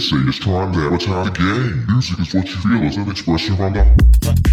say 0.00 0.16
it's 0.28 0.38
time 0.38 0.72
to 0.72 0.86
advertise 0.86 1.26
the 1.26 1.32
game. 1.32 1.86
Music 1.88 2.18
is 2.20 2.34
what 2.34 2.46
you 2.46 2.56
feel 2.56 2.82
as 2.82 2.96
an 2.96 3.10
expression 3.10 3.56
from 3.56 3.72
the 3.72 4.45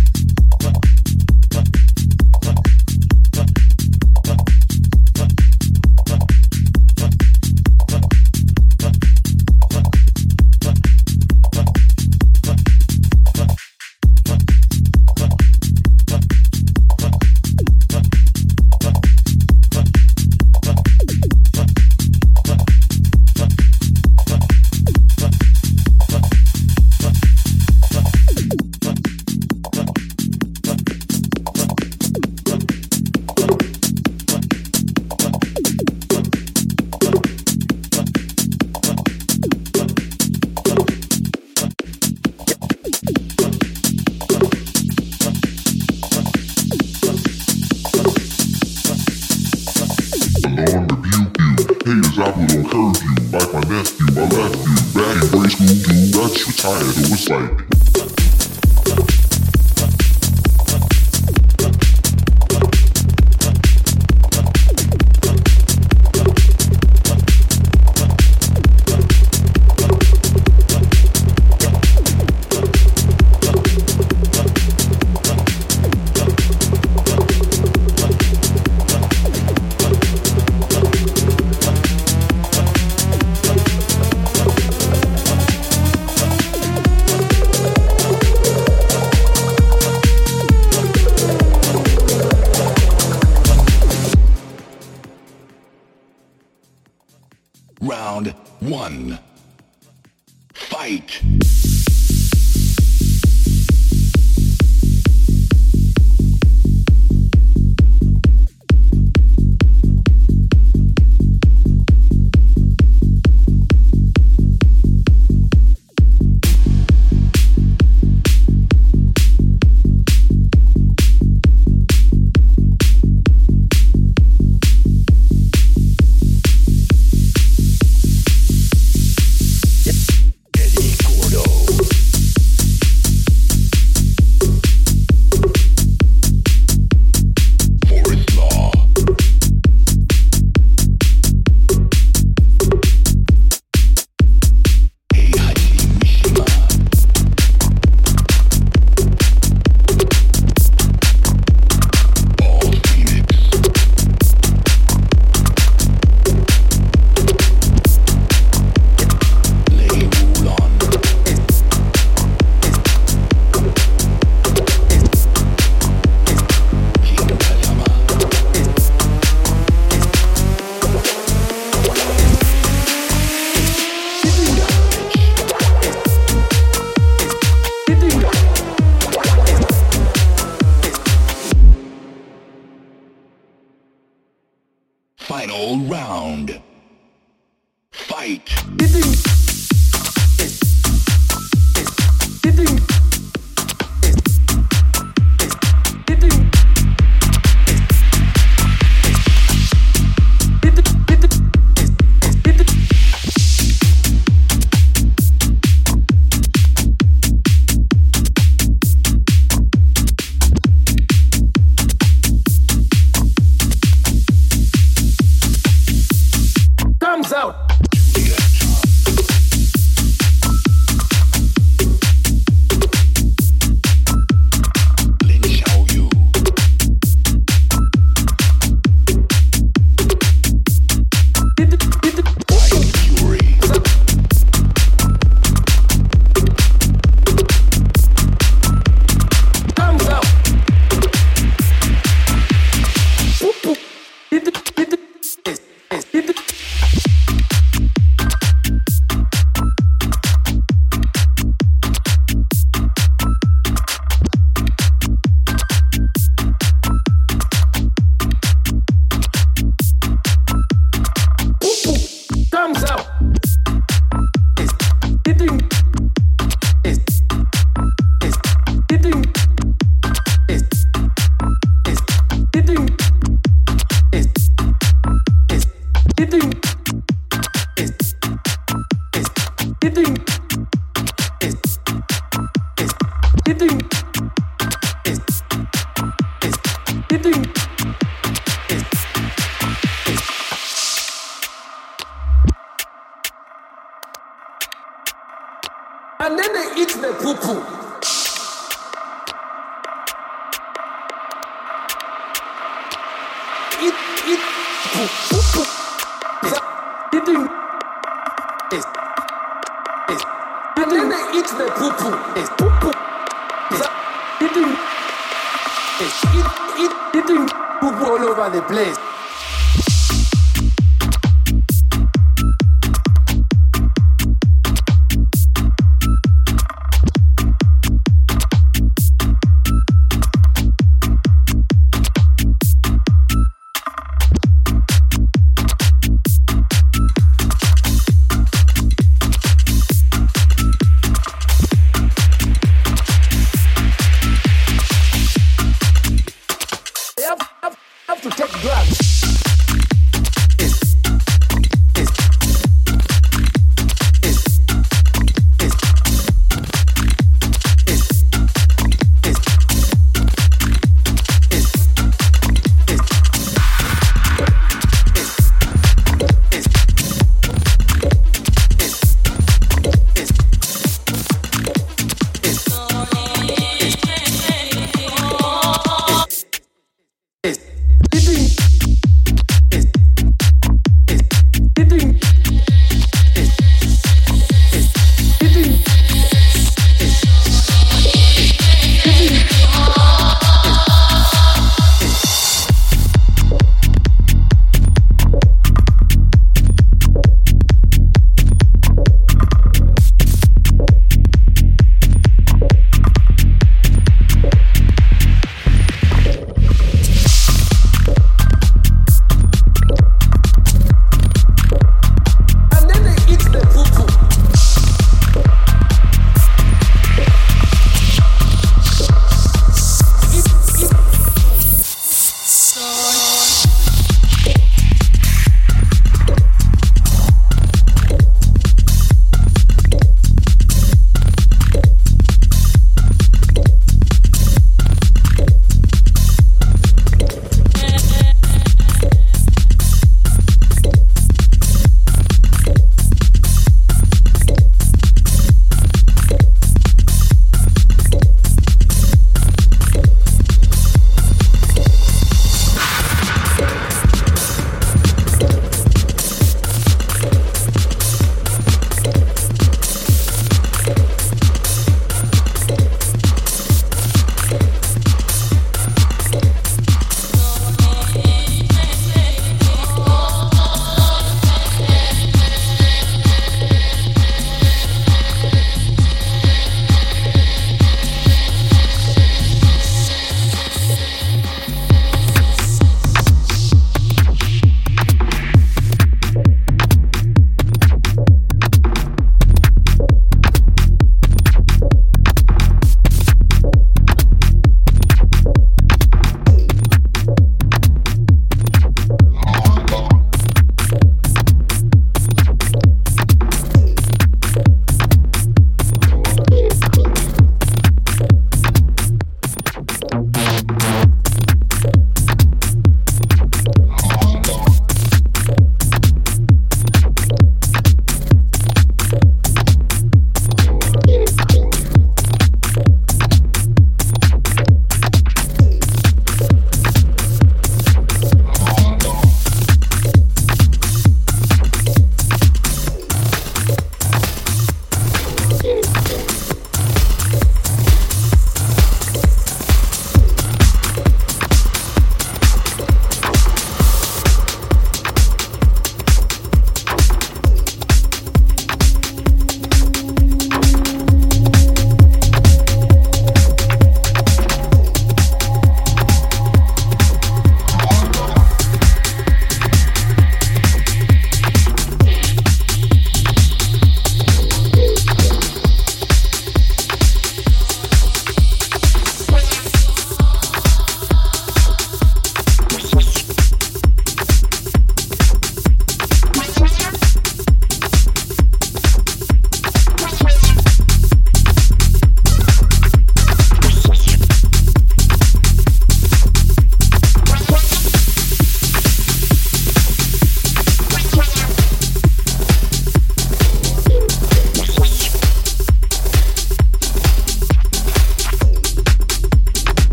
tired, 56.63 56.81
was 56.81 57.29
like 57.29 57.72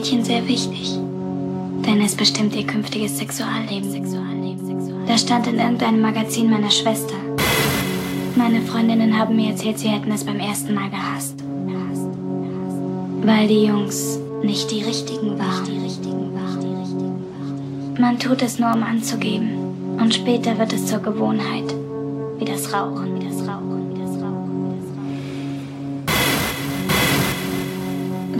Mädchen 0.00 0.24
sehr 0.24 0.48
wichtig. 0.48 0.98
Denn 1.84 2.00
es 2.00 2.14
bestimmt 2.14 2.56
ihr 2.56 2.66
künftiges 2.66 3.18
Sexualleben. 3.18 3.92
Da 5.06 5.18
stand 5.18 5.46
in 5.46 5.58
irgendeinem 5.58 6.00
Magazin 6.00 6.48
meiner 6.48 6.70
Schwester. 6.70 7.16
Meine 8.34 8.62
Freundinnen 8.62 9.18
haben 9.18 9.36
mir 9.36 9.50
erzählt, 9.50 9.78
sie 9.78 9.88
hätten 9.88 10.10
es 10.10 10.24
beim 10.24 10.40
ersten 10.40 10.72
Mal 10.72 10.88
gehasst. 10.88 11.44
Weil 13.26 13.46
die 13.46 13.66
Jungs 13.66 14.18
nicht 14.42 14.70
die 14.70 14.82
richtigen 14.82 15.38
waren. 15.38 15.68
Man 17.98 18.18
tut 18.18 18.40
es 18.40 18.58
nur, 18.58 18.72
um 18.72 18.82
anzugeben. 18.82 19.50
Und 20.00 20.14
später 20.14 20.56
wird 20.58 20.72
es 20.72 20.86
zur 20.86 21.00
Gewohnheit. 21.00 21.74
Wie 22.38 22.46
das 22.46 22.72
Rauchen, 22.72 23.20
wie 23.20 23.26
das 23.26 23.46
Rauchen, 23.46 23.69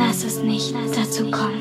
Lass 0.00 0.24
es 0.24 0.38
nicht 0.38 0.74
dazu 0.74 1.30
kommen, 1.30 1.60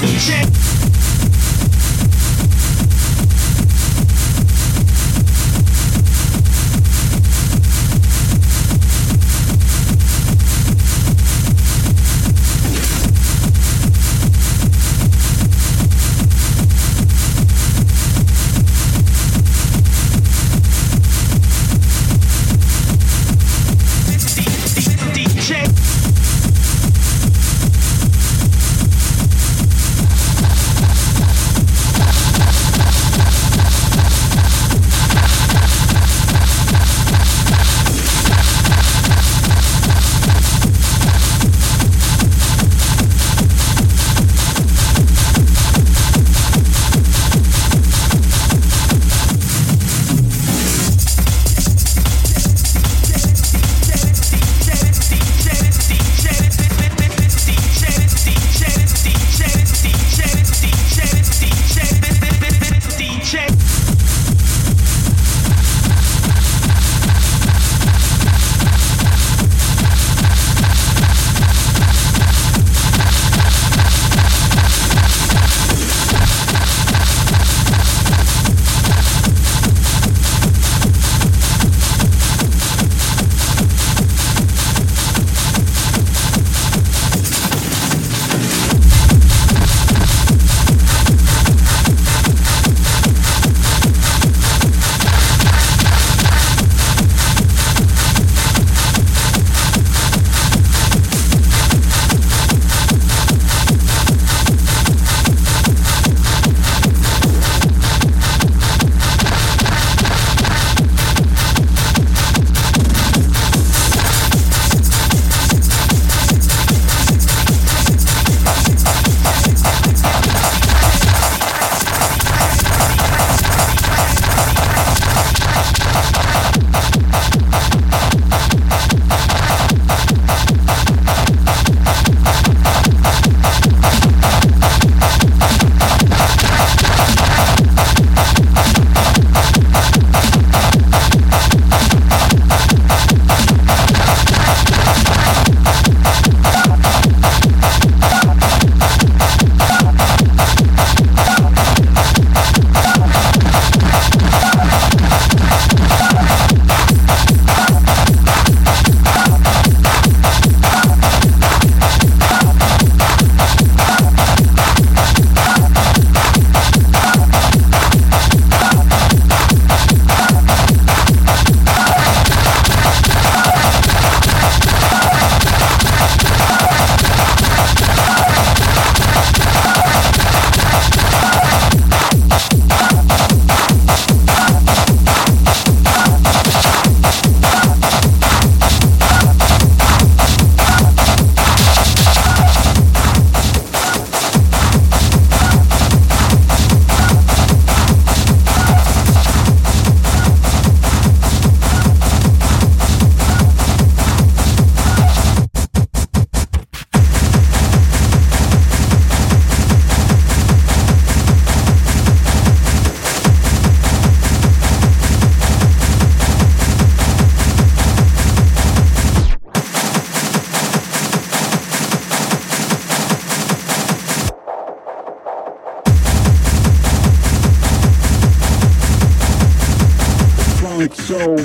Check. 0.00 0.77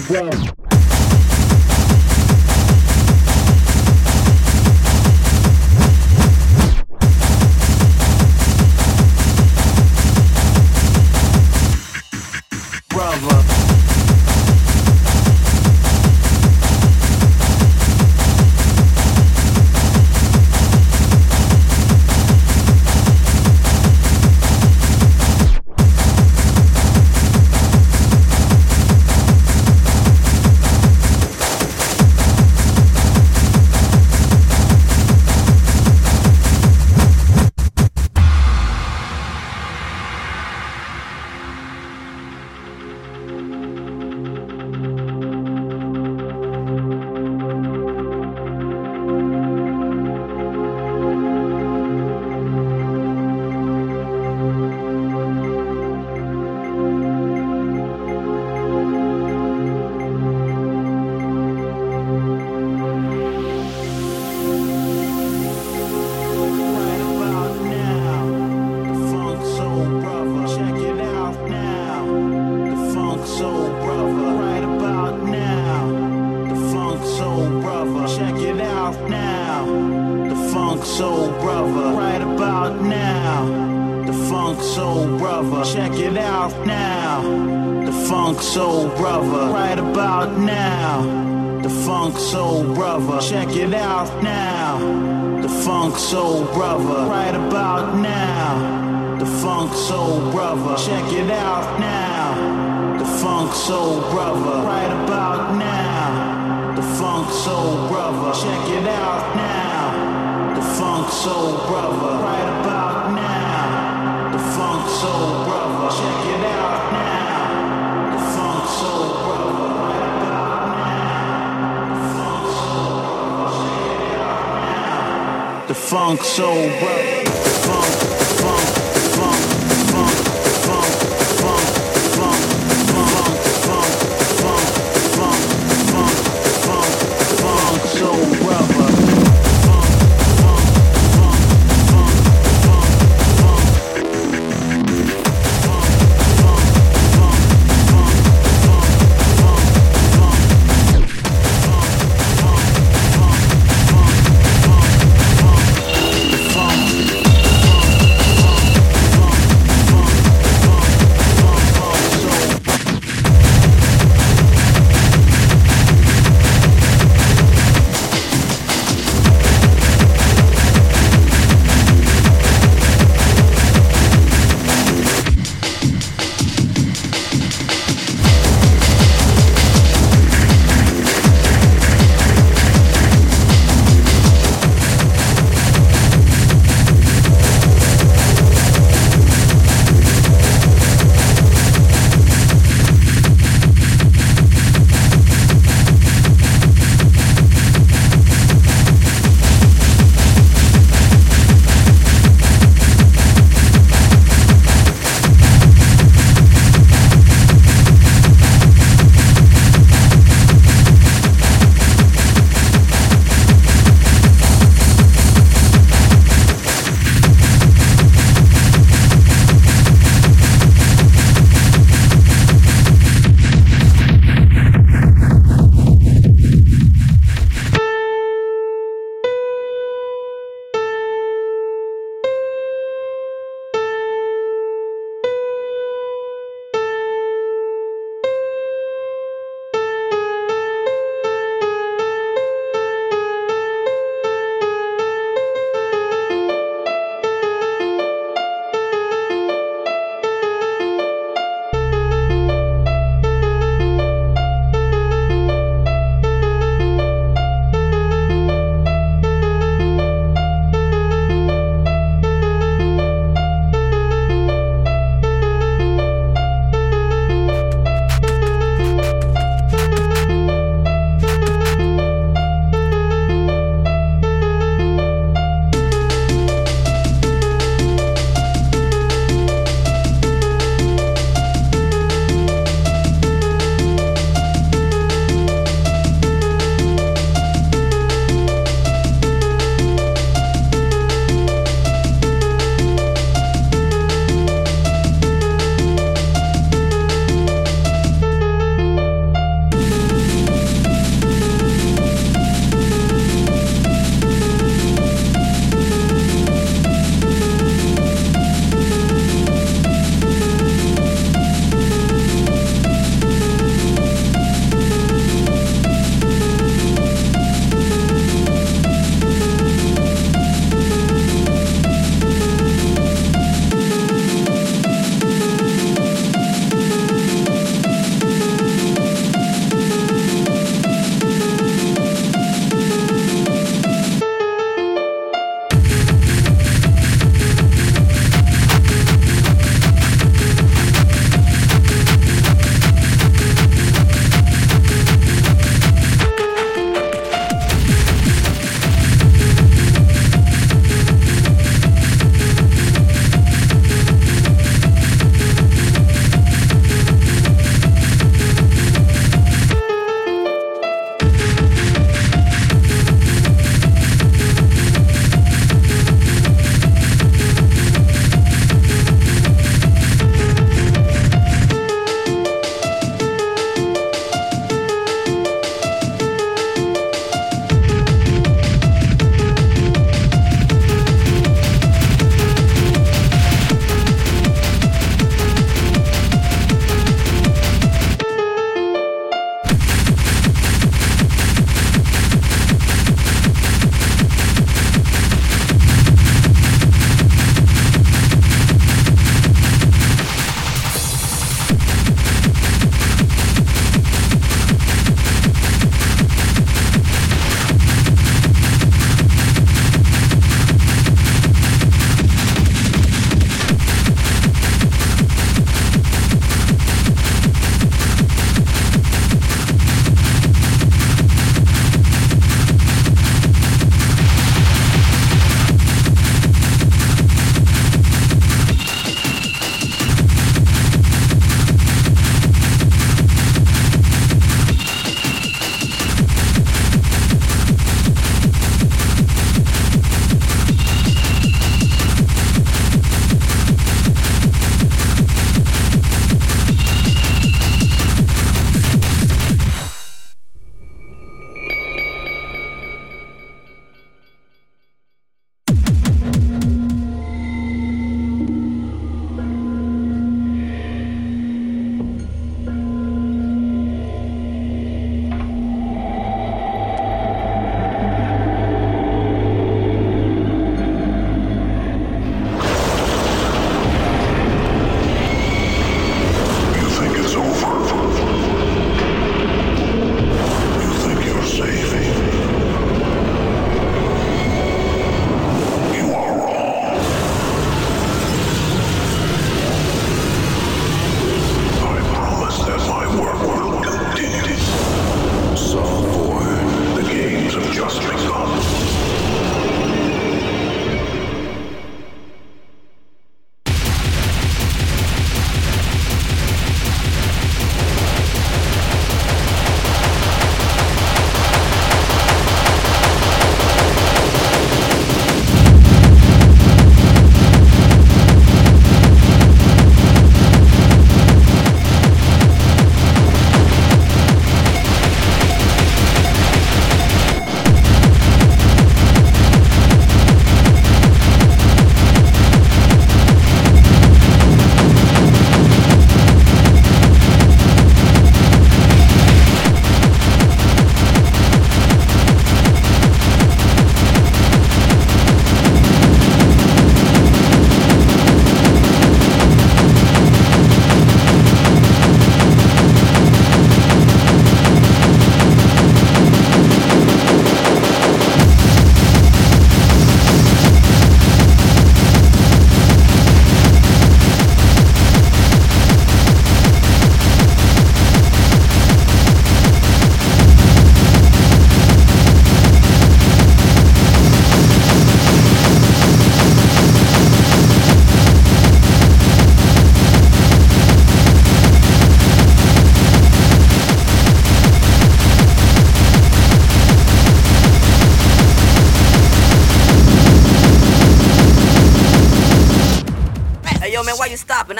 well. 0.09 0.52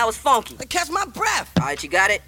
That 0.03 0.07
was 0.07 0.17
funky. 0.17 0.57
I 0.59 0.65
catch 0.65 0.89
my 0.89 1.05
breath. 1.05 1.49
All 1.61 1.65
right, 1.65 1.81
you 1.81 1.88
got 1.88 2.11
it? 2.11 2.22